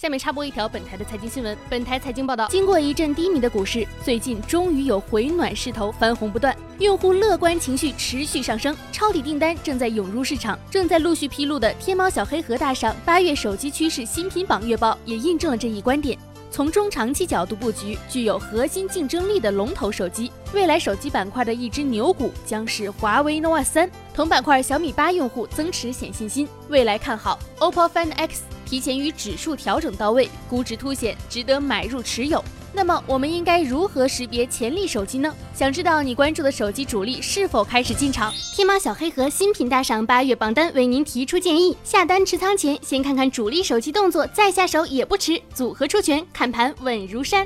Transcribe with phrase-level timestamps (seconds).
[0.00, 1.54] 下面插播一条本台的财经新闻。
[1.68, 10.58] 本台财经报道，经过一阵低迷的股市，最近终于有回暖势头，翻红不断，用户乐观情绪持续上升，抄底订单正在涌入市场。
[10.70, 16.18] 正在陆续披露的天猫小黑盒大赏八月手机趋势新品榜月报也印证了这一观点。
[16.50, 23.90] 从中长期角度布局，具有核心竞争力的龙头手机，未来手机板块的一只牛股将是华为 nova 三。
[24.14, 28.44] 同板块小米八用户增持显信心，未来看好 OPPO Find X。
[28.70, 32.42] 提前与指数调整到位，估值凸显，值得买入持有。
[32.72, 35.34] 那么我们应该如何识别潜力手机呢？
[35.52, 38.32] 想知道你关注的手机主力是否开始进场？
[38.54, 45.42] 天猫小黑盒新品大赏八月榜单为您提出建议：下单持仓前先看看主力手机动作，再下手也不迟。
[45.52, 47.44] 组合出拳，看盘稳如山。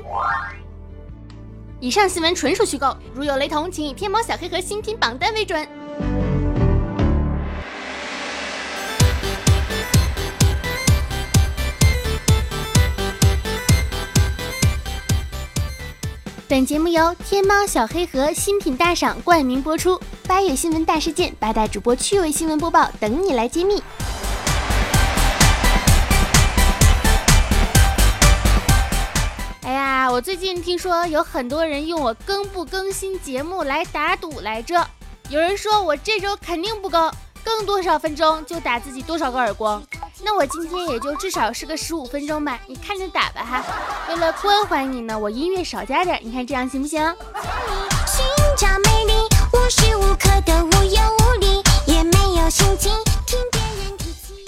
[1.79, 5.67] 以上新闻纯属虚构，如有雷同，请以天猫小黑盒新品榜单为准。
[16.47, 23.81] 本节目由天猫小黑盒新品大赏冠名播出，八月新闻大事件，八大主播趣味新闻播报，等你来揭秘。
[29.63, 34.87] 哎呀，我最近听说有很多人用我更不更新节目来打赌来着，
[35.29, 37.11] 有人说我这周肯定不更，
[37.43, 39.81] 更多少分钟就打自己多少个耳光。
[40.23, 43.63] 那我今天也就至少是个十五分钟吧，你看着打吧哈。
[44.09, 46.99] 为了关怀你呢，我音乐少加点，你看这样行不行？
[48.07, 48.25] 寻
[48.57, 49.13] 找美丽，
[49.53, 50.64] 无时无刻的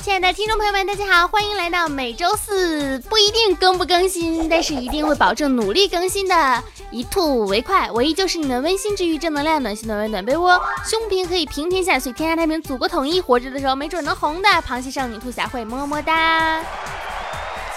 [0.07, 6.63] 亲爱的听众朋友们，大家好，欢迎来到每周四不一定更不更新，但是一定会保证努力更新的。
[6.91, 13.19] 一吐为快，我依旧是你们温馨治愈、正能量、暖心暖胃暖被窝，胸平可以平天下，所以天下太平，祖国统一。
[13.19, 16.63] 活着的时候没准能红的，螃蟹少女兔小慧，么么哒。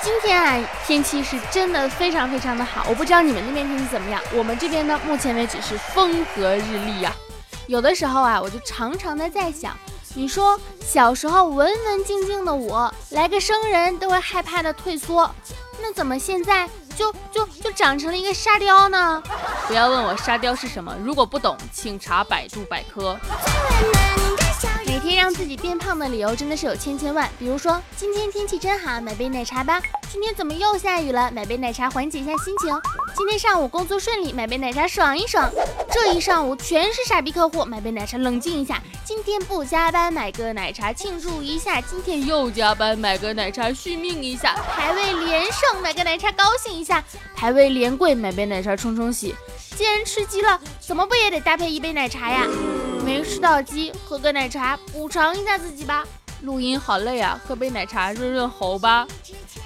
[0.00, 0.56] 今天啊，
[0.86, 7.12] 天气是真的非常非常的好，我不知道你们那边天气怎么样，我们这边呢，目前为止是风和日丽呀。
[7.66, 9.76] 有的时候啊，我就常常的在想，
[10.14, 15.30] 你说小时候文文静静的我，来个生人都会害怕的退缩，
[15.80, 16.68] 那怎么现在？
[16.96, 19.22] 就就就长成了一个沙雕呢！
[19.66, 23.18] 不要问我沙雕是什么，如果不懂，请查百度百科。
[25.10, 29.82] 每天让自己变胖的理由真的是有千千万，比如说今天天气真好，买杯奶茶吧。
[30.08, 31.28] 今天怎么又下雨了？
[31.32, 32.72] 买杯奶茶缓解一下心情。
[33.16, 35.50] 今天上午工作顺利，买杯奶茶爽一爽。
[35.90, 38.80] 这一上午全是傻逼客户，买杯奶茶冷静一下。
[39.04, 41.80] 今天不加班，买个奶茶庆祝一下。
[41.80, 44.54] 今天又加班，买个奶茶续命一下。
[44.76, 47.02] 排位连胜，买个奶茶高兴一下。
[47.34, 49.34] 排位连跪，买杯奶茶冲冲喜。
[49.74, 52.46] 既然吃鸡了，怎么不也得搭配一杯奶茶呀？
[53.10, 56.06] 没吃到鸡，喝个奶茶补偿一下自己吧。
[56.42, 59.04] 录音好累啊，喝杯奶茶润润喉吧。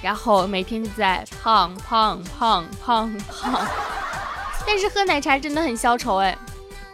[0.01, 3.67] 然后每天就在胖胖胖胖胖，
[4.65, 6.35] 但是喝奶茶真的很消愁哎。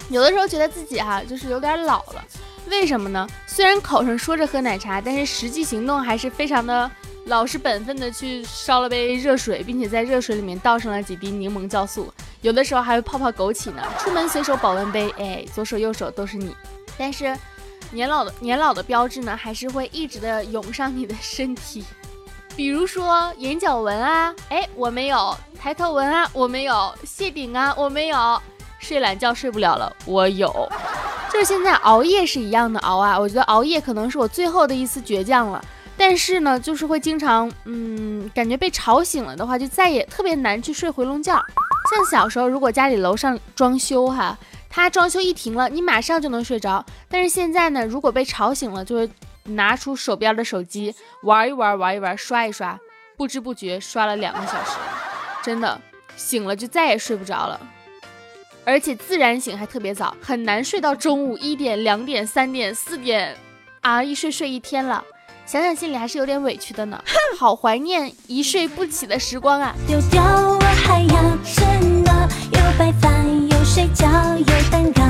[0.09, 2.21] 有的时候觉得自己哈就是有点老了，
[2.69, 3.25] 为什么呢？
[3.47, 6.91] 虽然口上说着喝奶茶，但是实际行动还是非常的
[7.27, 13.81] 老实本分的去烧了杯热水，并且在热水里面倒上了几滴柠檬酵素，有的时候还会泡泡枸杞呢。
[13.99, 16.55] 出门随手保温杯，哎，左手右手都是你。
[16.97, 17.37] 但是。
[17.93, 21.83] 年老的年老的标志呢，还是会一直的涌上你的身体，
[22.55, 28.41] 比如说眼角纹啊，哎，我没有；抬头纹啊，我没有；谢顶啊，我没有；
[28.79, 30.49] 睡懒觉睡不了了，我有。
[31.33, 35.61] 就是现在熬夜是一样的熬啊，我觉得熬夜可能是我最后的一丝倔强了。
[35.97, 41.43] 但是呢，就是会经常，嗯，感觉被吵醒了的话，就再也特别难去睡回笼觉。
[41.95, 44.37] 像小时候，如果家里楼上装修哈。
[44.73, 46.85] 他装修一停了，你马上就能睡着。
[47.09, 49.09] 但是现在呢，如果被吵醒了，就会
[49.43, 52.79] 拿出手边的手机玩一玩，玩一玩，刷一刷，
[53.17, 54.77] 不知不觉刷了两个小时，
[55.43, 55.77] 真的
[56.15, 57.59] 醒了就再也睡不着了。
[58.63, 63.35] 而且自然醒还特别早，很难睡到中午一点、两点、三点、四点
[63.81, 64.01] 啊！
[64.01, 65.03] 一睡睡一天了，
[65.45, 67.03] 想想心里还是有点委屈的呢。
[67.37, 69.75] 好怀念一睡不起的时光啊！
[69.85, 71.70] 丢掉我还要？
[72.81, 73.11] 有白发。
[73.63, 74.07] 睡觉
[74.37, 75.01] 有蛋糕。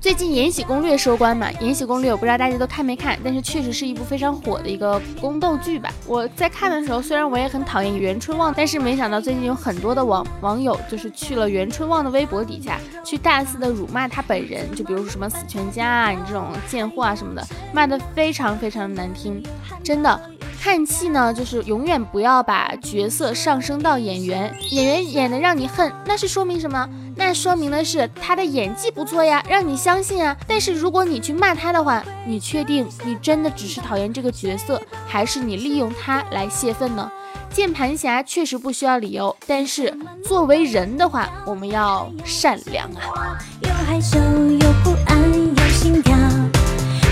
[0.00, 5.92] 最近《延禧攻略》收官嘛，《延禧攻略》我不知道大家都看没看，但是确实是一部非常火的一个宫斗剧吧。
[6.06, 19.40] 我在看的时候，虽然我也很讨厌袁春望，但是没想到最近有很多的网网友就是去了袁春望的微博底下，去大肆的辱骂他本人，就比如说什么死全家啊，你这种贱货啊什么的，骂的非常非常的难听，
[19.84, 20.20] 真的。
[20.62, 26.88] 看戏呢，就是永远不要把角色上升到演员，演员演的让你恨，那是说明什么？
[27.16, 30.36] 那说明的是他的演技不错呀，让你相信啊。
[30.46, 37.10] 但是如果你去骂他的话，你确定你真的只是讨厌这个角色，还是你利用他来泄愤呢？
[37.50, 39.92] 键盘侠确实不需要理由，但是
[40.22, 43.36] 作为人的话，我们要善良啊。
[43.62, 45.20] 又害羞又不安
[45.56, 46.16] 又心跳，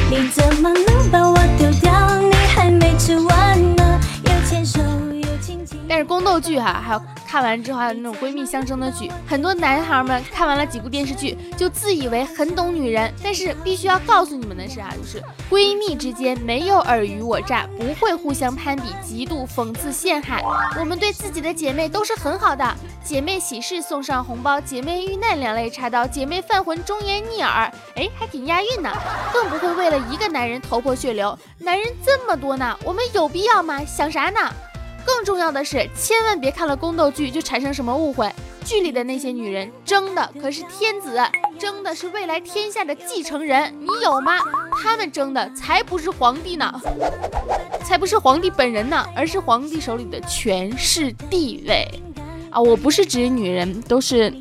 [0.09, 1.90] 你怎么能把我丢掉？
[3.07, 3.50] to us.
[5.91, 13.13] 但是宫斗剧哈，还有看完之后还有那种闺蜜相争的剧，很多男孩们看完了几部电视剧就自以为很懂女人。
[13.25, 15.21] 但是必须要告诉你们的是啊，就是
[15.51, 20.45] 闺蜜之间没有尔虞我诈，不会互相攀比、嫉妒、讽刺、陷害。
[20.79, 22.73] 我们对自己的姐妹都是很好的，
[23.03, 28.89] 姐妹喜事送上红包，姐妹遇难两肋插刀，姐妹犯浑忠言逆耳，哎，还挺押韵呢。
[29.33, 33.85] 更不会为了一个男人头破血流，男人这么多呢，我们有必要吗？
[33.85, 34.39] 想啥呢？
[35.13, 38.33] 更重要的是，千万别看了宫斗剧就产生什么误会。
[38.65, 41.21] 剧里的那些女人争的可是天子，
[41.59, 44.39] 争的是未来天下的继承人，你有吗？
[44.83, 46.81] 他们争的才不是皇帝呢，
[47.83, 51.89] 才不是皇帝本人呢，而是皇帝手里的权势地位
[52.51, 52.61] 啊！
[52.61, 54.33] 我不是指女人都是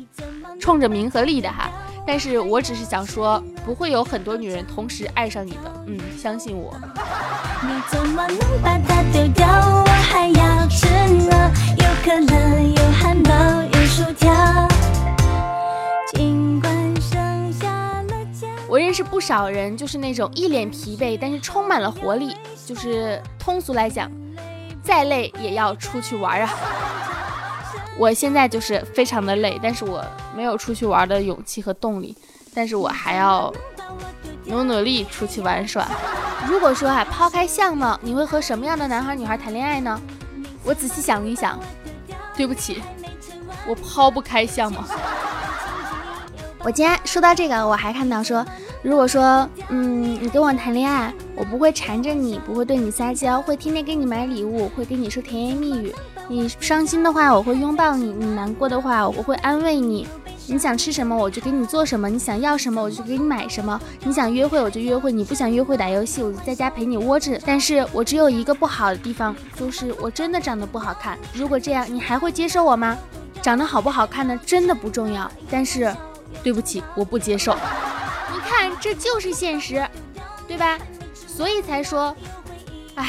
[0.60, 1.68] 冲着名和利的哈。
[2.06, 6.72] 但是我只是想说，不会有很多女人同时爱上你的，嗯，相信我。
[18.68, 22.36] 我认识不少人，就是那种一脸疲惫，但是充满了活力，
[22.66, 24.10] 就是通俗来讲，
[24.82, 26.50] 再累也要出去玩啊。
[27.98, 30.04] 我现在就是非常的累，但是我
[30.36, 32.16] 没有出去玩的勇气和动力，
[32.54, 33.52] 但是我还要
[34.44, 35.86] 努努力出去玩耍。
[36.48, 40.00] 如果说啊，抛开相貌，你会和什么样的男孩女孩谈恋爱呢？
[40.62, 41.58] 我仔细想了一想，
[42.36, 42.82] 对不起，
[43.66, 44.84] 我抛不开相貌。
[46.62, 48.44] 我今天说到这个，我还看到说，
[48.82, 55.94] 如果说，嗯，你跟我谈恋爱，我不会缠着你，不会对你撒娇，会天天给你买礼物，会跟你说甜言蜜语。
[56.28, 60.06] 你伤心的话，我会拥抱你；你难过的话，我会安慰你。
[60.52, 63.80] 你想吃什么，我就给你做什么；你想要什么，我就给你买什么。
[64.00, 67.40] 你想约会，我就约会；你不想约会，打游戏，我就在家陪你窝着。
[67.46, 71.16] 但是我只有一个不好的地方，就是我真的长得不好看。
[71.32, 72.98] 如果这样，你还会接受我吗？
[73.40, 75.30] 长得好不好看呢，真的不重要。
[75.48, 75.94] 但是，
[76.42, 77.54] 对不起，我不接受。
[78.32, 79.88] 你看，这就是现实，
[80.48, 80.76] 对吧？
[81.14, 82.14] 所以才说，
[82.96, 83.08] 唉，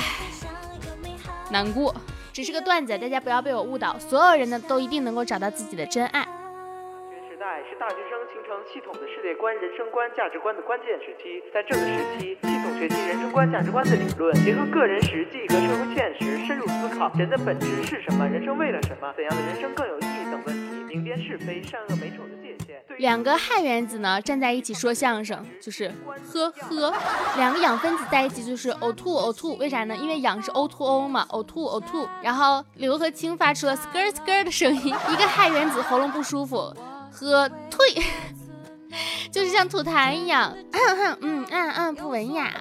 [1.50, 1.96] 难过。
[2.32, 3.98] 只是个段子，大家不要被我误导。
[3.98, 6.26] 所有人呢，都一定能够找到自己的真爱。
[7.70, 11.42] 是大学生形成系统的世界观、人生观、价值观的关键时期。
[11.54, 22.82] 在这个时期，系统学习人生观、价值观的理论，结合个人实际和社会现实，深入思考人的本质是什么，人生为了什么，怎样的人生更有意义等问题，明辨是非、善恶美丑的界限。
[22.98, 25.92] 两个氦原子呢站在一起说相声，就是
[26.32, 26.94] 呵呵；
[27.38, 29.56] 两个氧分子在一起就是呕吐呕吐。
[29.58, 29.96] 为啥呢？
[29.96, 32.08] 因为氧是 O two O 嘛呕吐呕吐。
[32.22, 36.74] 然后硫和氢发出了 skr skr 的声音，一个氦原子喉咙不舒服，
[37.12, 38.02] 喝退。
[39.32, 42.52] 就是像吐痰一样，嗯嗯嗯，不文雅。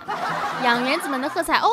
[0.62, 1.68] 氧原子们的喝彩，哦，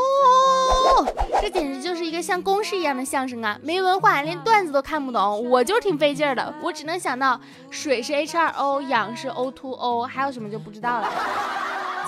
[1.39, 3.59] 这简直就是一个像公式一样的相声啊！
[3.61, 6.51] 没文化，连段子都看不懂，我就挺费劲的。
[6.63, 7.39] 我只能想到
[7.69, 11.07] 水是 H2O，氧是 O2O，还有什么就不知道了。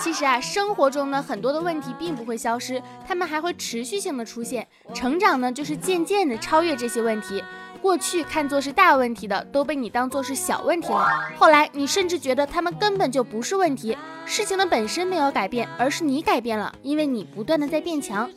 [0.00, 4.66] 其实啊，生活中呢很多的问题并不会消失，他们还会持续性的出现。
[4.92, 7.44] 成长呢，就是渐渐的超越这些问题。
[7.80, 11.08] 过去看作是大问题的，都被你当做是小问题了。
[11.38, 13.96] 后来你甚至觉得他们根本就不是问题，
[14.26, 18.30] 事情的本身没有改变，而是你改变了，因为你不断的在变强。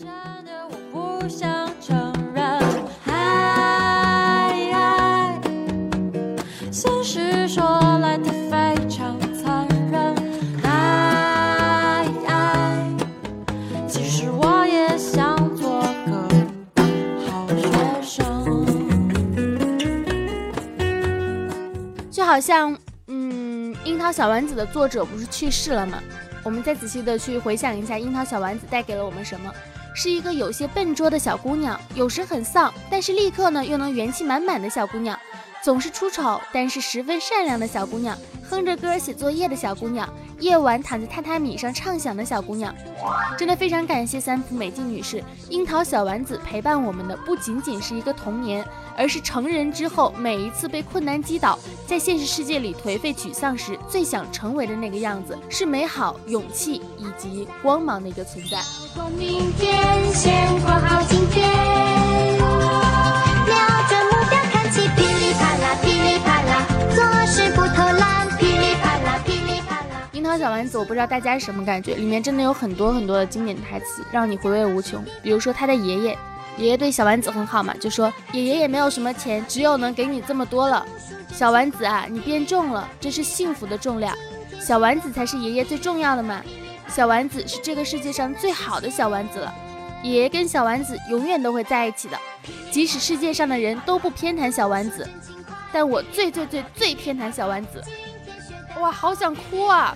[22.44, 26.04] 像，嗯，樱桃小丸子的作者不是去世了吗？
[26.44, 29.50] 我们再仔细的去回想一下，樱桃小丸子带给了我们什么？
[29.96, 35.18] 是一个有些笨拙的小姑娘，有时很丧，但是立刻呢又能元气满满的小姑娘。
[35.62, 38.18] 总是出丑，但是十分善良的小姑娘，
[38.54, 40.08] 哼着歌写作业的小姑娘，
[40.40, 42.74] 夜晚躺在榻榻米上畅想的小姑娘，
[43.36, 45.24] 真的非常感谢三浦美纪女士。
[45.50, 48.64] 樱桃小丸子陪伴我们的不仅仅是一个童年，
[48.96, 51.58] 而是成人之后每一次被困难击倒，
[51.88, 58.62] 在现实世界里颓废沮丧时最想成为的那个样子，是美好、勇气以及光芒的一个存在。
[59.18, 62.03] 明天，先过好今天。
[70.38, 75.04] 小丸子》，我不知道大家是什么感觉，里面真的有很多很多的经典台词，让你回味无穷。
[75.22, 76.18] 比如说他的爷爷，
[76.58, 80.86] 爷爷对小丸子很好嘛，就说爷爷也没有什么钱，只有能给你这么多了。
[81.32, 84.16] 小丸子啊，你变重了，这是幸福的重量。
[84.60, 86.42] 小丸子才是爷爷最重要的嘛。
[86.88, 89.54] 小丸子是这个世界上最好的小丸子了。
[90.04, 92.18] 爷爷跟小丸子永远都会在一起的，
[92.70, 95.10] 即使世界上的人都不偏袒小丸子，
[95.72, 97.84] 但我最最最最偏袒小丸子。
[98.80, 99.96] 哇，好想哭啊！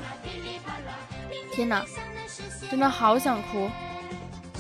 [1.52, 1.84] 天哪，
[2.70, 3.70] 真的好想哭。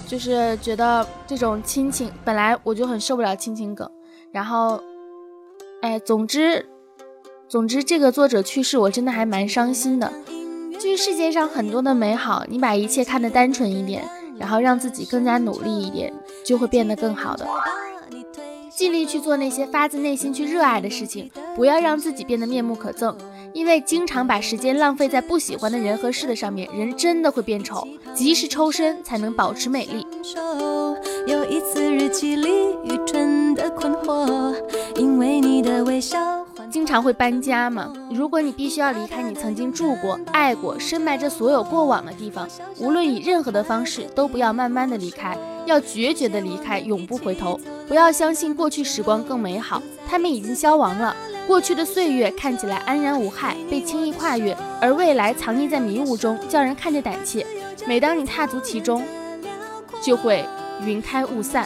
[0.07, 3.89] 就是觉得这种亲情，本来我就很受不了亲情梗。
[4.31, 4.81] 然后，
[5.81, 6.65] 哎，总之，
[7.47, 10.11] 总之这个作者去世，我真的还蛮伤心的。
[10.73, 14.07] 就是世界上很多的美好，你把一切看得单纯一点，
[14.37, 16.13] 然后让自己更加努力一点，
[16.45, 17.47] 就会变得更好的。
[18.69, 23.15] 尽力去做那些发自内心去热爱的事情，不要让自己变得面目可憎。
[23.57, 27.87] 因为经常把时间浪费在不喜欢的人和事的上面，人真的会变丑。
[28.13, 30.05] 及时抽身，才能保持美丽。
[31.25, 32.47] 有一次日记里
[32.83, 34.55] 愚蠢的困惑，
[34.95, 36.45] 因为你的微笑。
[36.69, 37.91] 经常会搬家嘛？
[38.11, 42.47] 如果你必须要离开你曾经住过、爱过、深埋着所有过往的地方，
[42.77, 45.35] 无论以任何的方式，都不要慢慢的离开，
[45.65, 47.59] 要决绝的离开，永不回头。
[47.87, 51.15] 不要相信过去时光更美好，他们已经消亡了。
[51.47, 57.47] 过去的岁月看起来安然无害，被轻易跨越，而未来藏匿在迷雾中，叫人看着胆怯。
[57.87, 59.01] 每当你踏足其中，
[60.03, 60.45] 就会
[60.85, 61.65] 云开雾散。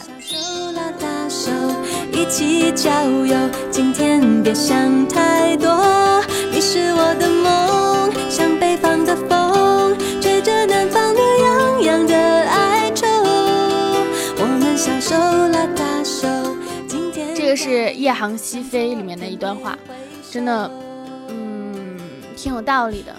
[2.12, 3.36] 一起郊游，
[3.72, 6.22] 今天别想太多。
[6.52, 8.71] 你是我的梦，像北
[18.02, 19.78] 夜航西飞》里面的一段话，
[20.28, 20.68] 真的，
[21.28, 21.96] 嗯，
[22.36, 23.14] 挺有道理的。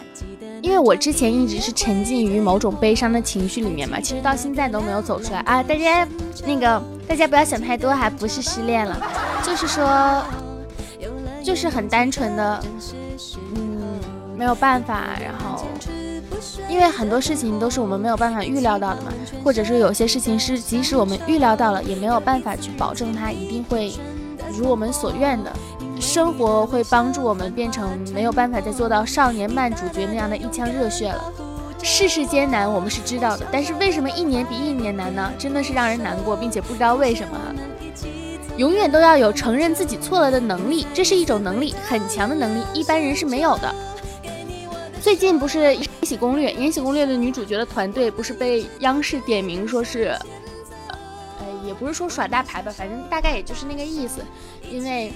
[0.62, 5.64] 因为我之前一直是沉浸于某种悲伤的情绪里面嘛，其实到现在都没有走出来啊！
[5.64, 6.06] 大家
[6.46, 8.98] 那个，大家不要想太多，还不是失恋了，
[9.42, 10.22] 就是说，
[11.42, 12.64] 就是很单纯的，
[13.56, 14.00] 嗯，
[14.38, 15.66] 没有办法，然后，
[16.70, 19.12] 因为很多事情都是我们没有办法预料到的嘛，
[19.44, 23.92] 或者说有些事情是即使我们预料到了，也没有办法去保证它一定会
[24.58, 25.52] 如我们所愿的。
[26.00, 31.32] 生活会帮助我们变成没有办法再做到少年漫主角那样的一腔热血了。
[31.82, 35.32] 世事艰难，我们是知道的，但是为什么一年比一年难呢？
[35.38, 37.38] 真的是让人难过，并且不知道为什么。
[38.56, 43.74] 永远都要有承认自己错了的能力，这是一种能力，很强的能力，一般人是没有的。
[45.02, 50.16] 最近不是《延禧攻略》，《延禧攻略》的女主角的团队不是被央视点名说是，
[51.74, 54.24] 不是说耍大牌吧，反正大概也就是那个意思，
[54.70, 55.12] 因为。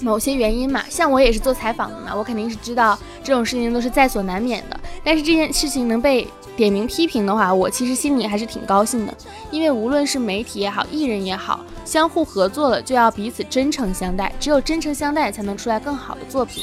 [0.00, 4.78] 某些原因嘛，像我也是做采访的嘛，我肯定是知道这种事情都是在所难免的。
[5.02, 6.24] 但是这件事情能被
[6.56, 9.12] 点名批评的话，我其实心里还是挺高兴的，
[9.50, 16.62] 因为无论是媒体也好，艺人也好，相互合作了就要彼此真诚相待，只有真诚相待才能出来更好的作品。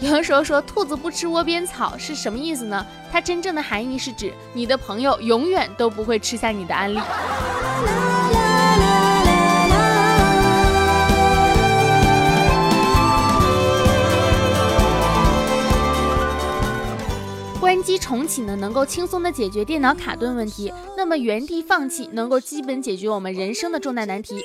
[0.00, 2.86] 有的时候说兔子不吃窝边草是什么意思呢？
[3.10, 7.00] 它真正的含义是指你的朋友永远都不会吃下你的安利。
[17.60, 24.42] 关机重启呢，能够轻松的解决电脑卡顿问题；那么原地放弃，能够基本解决我们人生的重大难题。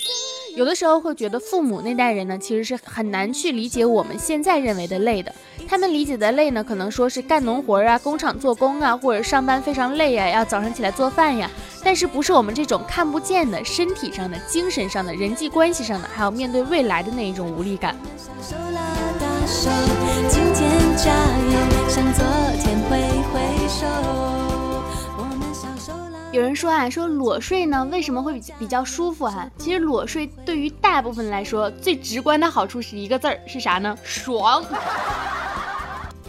[0.55, 5.33] 有的时候会觉得父母那代人呢，其实是很难去理解我们现在认为的累的。
[5.67, 11.49] 他们理解的累呢，可能说是干农活啊、工厂做工啊，或者上班非常累呀，要早上起来做饭呀。
[11.83, 17.95] 但是不是我们这种看不见的身体上的、精神上的、人际关系上的，还有面对未来的那一种无力感。
[20.29, 22.23] 今天加油，向昨
[22.61, 22.99] 天挥
[23.31, 24.32] 挥手。
[26.33, 29.47] 有人说啊，说裸睡呢，为什么会比比较舒服哈？
[29.55, 33.95] 其实裸睡对于大部分来说，最直观的好处是一个字儿，是啥呢？
[34.03, 34.65] 爽。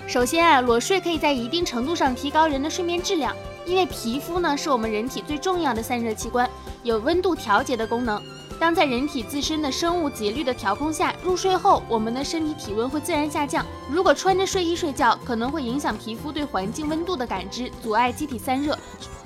[0.06, 3.34] 首先啊，裸睡可以在一定程度上提高人的睡眠质量，
[3.64, 6.46] 因为皮肤呢是我们人体最重要的散热器官，
[6.82, 8.22] 有温度调节的功能。
[8.64, 13.62] 当在人体自身的生物节律的调控下入睡后，我们的身体体温会自然下降。
[13.90, 18.74] 如果穿着睡衣睡觉，可能会影响皮肤对环境温度的感知，阻碍机体散热，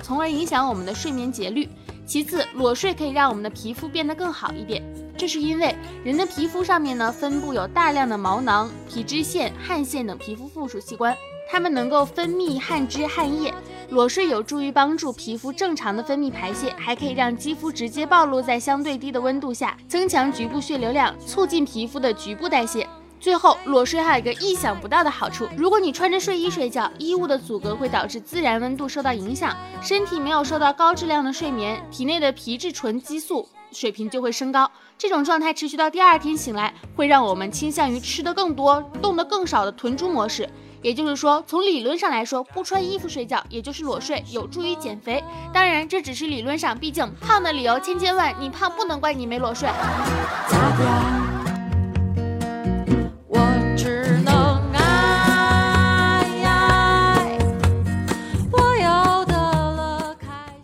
[0.03, 1.69] 从而影响我们的睡眠节律。
[2.05, 4.83] 其次，裸睡可以让我们的皮肤变得更好一点，
[5.17, 11.17] 这是因为人的皮肤上面呢分布有大量的毛囊、皮脂腺、汗腺等皮肤附属器官，
[11.49, 13.55] 它们能够分泌汗汁、汗液。
[13.91, 22.87] 裸睡有助于帮助皮肤正常的分泌排泄，还可以让肌肤直接暴露在相对低的温度下，增强局部血流量，促进皮肤的局部代谢。
[23.19, 34.71] 最后，裸睡还有一个意想不到的好处：如果你穿着睡衣睡觉，衣物的阻隔会导致自然温度受到影响，身体没有受到高质量的睡眠，体内的皮质醇激素水平就会升高。
[34.99, 40.49] 这种状态持续到第二天醒来，会让我们倾向于吃得更多、动得更少的豚猪模式。
[40.81, 45.23] 也就是说，从理论上来说，不穿衣服睡觉，也就是裸睡，有助于减肥。
[45.53, 49.69] 当然，这只是理论上，毕竟胖的理由千千万，你胖不能怪你没裸睡。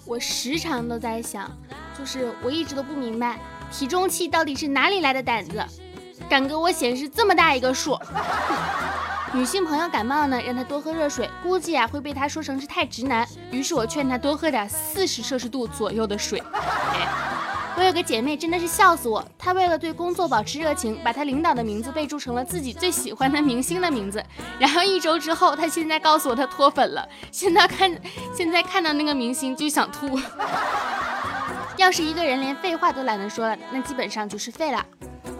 [0.07, 1.51] 我时常都在想，
[1.99, 3.37] 就是我一直都不明白，
[3.73, 5.61] 体重器到底是哪里来的胆子，
[6.29, 7.99] 敢给我显示这么大一个数。
[9.35, 13.27] 女性朋友感冒呢，让她多喝热水，估计啊会被她说成是太直男。
[13.51, 16.41] 于是我劝她多喝点四十摄氏度左右的水。
[17.77, 24.25] 我有个姐妹真的是笑死我，她为了对工作保持热情，把她领导的名字备注成了自己最喜欢的明星的名字。
[24.57, 27.93] 然后一周之后，她现在告诉我她脱粉了，现在看
[28.33, 30.17] 现在看到那个明星就想吐。
[31.77, 34.87] 要是一个人连废话都懒得说了，那基本上就是废了。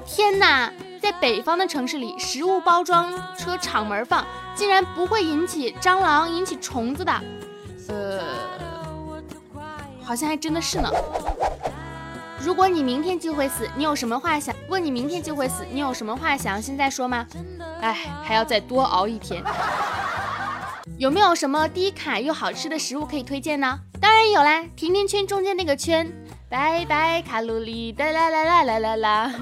[0.05, 0.73] 天哪！
[1.05, 7.13] 在北方的城市里，食物包装车敞门放，竟然不会引起蟑螂、引起虫子的。
[7.89, 8.23] 呃，
[10.03, 10.89] 好像还真的是呢。
[12.41, 14.57] 如果你明天就会死，你有什么话想？
[14.71, 17.27] 问你明天就会死，你有什么话想要现在说吗？
[17.83, 17.93] 哎，
[18.23, 19.45] 还要再多熬一天。
[20.97, 23.79] 有没有什么低卡又好吃的食物可以推荐呢？
[24.01, 26.11] 当然有啦，甜甜圈中间那个圈，
[26.49, 29.35] 拜拜卡路里，哒啦啦啦啦啦啦。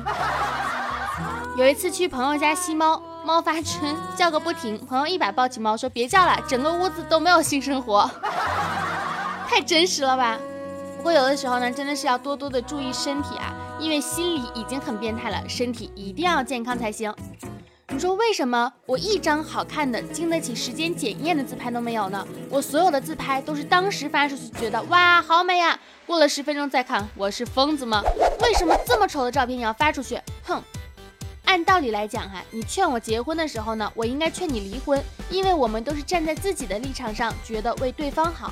[1.55, 8.11] 有一次去朋友家吸猫，猫发春叫个不停，朋友一把抱起猫说：“别叫了，整个屋子都没有性生活，
[9.47, 10.39] 太真实了吧？”
[10.97, 17.15] 不过有的时候呢，真的是要多多的注意身体啊，因为心理已经很变态了，身体一定要健康才行。
[17.89, 22.27] 你说为什么我一张好看的、经得起时间检验的自拍都没有呢？
[22.49, 28.03] 我所有的自拍都是当时发出去觉得哇好美呀，过了十分钟再看，我是疯子吗？
[28.41, 30.19] 为什么这么丑的照片也要发出去？
[30.45, 30.63] 哼！
[31.53, 38.51] 按道理来讲哈，你劝我结婚的时候呢，我应该劝你离婚，因为我们都是站在自己的立场上，觉得为对方好。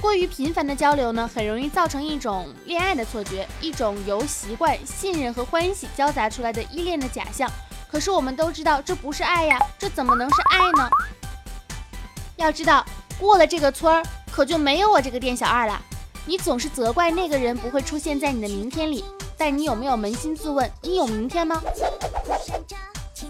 [0.00, 7.50] 过于频繁的交流呢，很容易造成一种恋爱的错觉，一种由习惯、信任和欢喜交杂出来的依恋的假象。
[7.86, 10.88] 可是我们都知道，这不是爱呀，这怎么能是爱呢？
[12.36, 12.82] 要知道，
[13.20, 15.78] 过了这个村儿，可就没有我这个店小二了。
[16.24, 19.04] 你总是责怪那个人不会出现在你的明天里。
[19.44, 21.60] 但你有没有扪心自问，你有明天吗？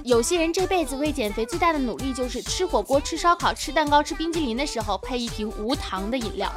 [0.05, 6.53] 有些人这辈子为减肥最大的努力就是吃火锅、吃烧烤、吃蛋糕、吃冰激凌的时候配一瓶无糖的饮料。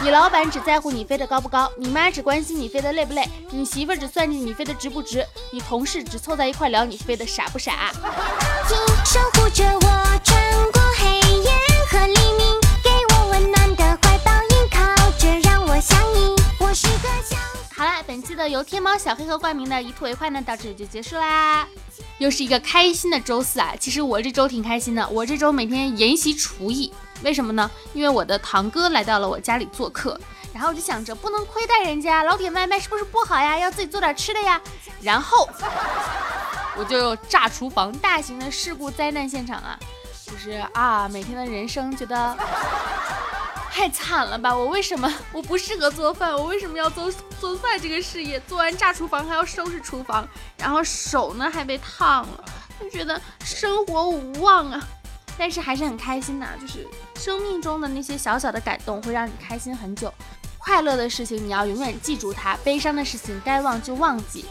[0.00, 7.90] 你老板只在乎你飞得高不高，你妈只关心你飞得累不累，你媳妇只算计你飞得值不值，你同事只凑在一块聊你飞得傻不傻。
[17.84, 21.68] 好啦，本期的由天猫小黑盒冠名的一吐为快呢，到这里就结束啦。
[22.16, 23.74] 又是一个开心的周四啊！
[23.78, 26.90] 其实我这周挺开心的，我这周每天研习厨艺，
[27.22, 27.70] 为什么呢？
[27.92, 30.18] 因为我的堂哥来到了我家里做客，
[30.54, 33.58] 然后我就想着不能亏待人家，老点外卖是不是不好呀？
[33.58, 34.58] 要自己做点吃的呀。
[35.02, 35.46] 然后
[36.78, 39.78] 我就炸厨房，大型的事故灾难现场啊！
[40.24, 42.34] 就是啊，每天的人生觉得。
[43.74, 44.56] 太惨了吧！
[44.56, 46.32] 我为什么我不适合做饭？
[46.32, 47.10] 我为什么要做
[47.40, 48.38] 做饭这个事业？
[48.46, 52.44] 做完炸厨房还要收拾厨房，然后手呢还被烫了，
[52.80, 54.80] 就觉得生活无望啊！
[55.36, 60.14] 但是还是很开心呐，就是生命中的那些小小的感动会让你开心很久。
[60.56, 64.44] 快乐的事情你要永远记住它，悲伤的事情该忘就忘记。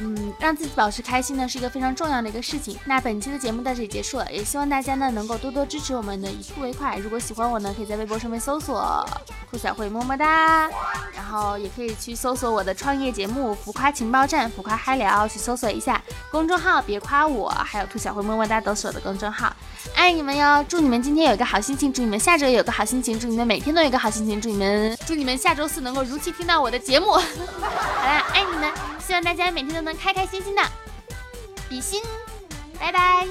[0.00, 2.78] 嗯，让自己保持开心呢，是一个非常重要的一个事情。
[2.84, 6.96] 那本期的节目到这里结束了，也希望大家呢能够多多支持我们的一兔为快。
[6.98, 9.04] 如果喜欢我呢，可以在微博上面搜索
[9.50, 10.68] 兔小慧么么哒，
[11.12, 19.52] 然后也可以去搜索我的创业节目浮夸情报站、浮夸嗨聊，去搜索一下公众号，别夸我，还有兔小慧么么哒都是我的公众号。
[19.96, 20.64] 爱你们哟！
[20.68, 27.12] 祝你们今天有一个好心情，祝你们下周有个好心情，祝你们每天都有个好心情，祝你们祝你们下周四能够如期听到我的节目。
[27.12, 27.20] 好
[28.04, 28.97] 啦，爱你们！
[29.08, 30.62] 希望大家每天都能开开心心的，
[31.66, 32.02] 比心，
[32.78, 33.26] 拜拜。